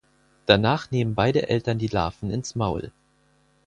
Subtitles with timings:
[0.47, 2.91] Danach nehmen beide Eltern die Larven ins Maul.